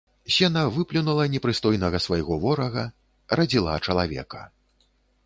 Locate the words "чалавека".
3.85-4.41